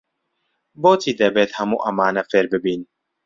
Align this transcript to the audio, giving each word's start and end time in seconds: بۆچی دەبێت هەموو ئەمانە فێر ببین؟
بۆچی 0.81 1.17
دەبێت 1.21 1.51
هەموو 1.57 1.83
ئەمانە 1.85 2.23
فێر 2.29 2.45
ببین؟ 2.53 2.81